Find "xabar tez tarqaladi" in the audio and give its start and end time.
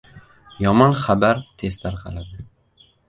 1.01-2.47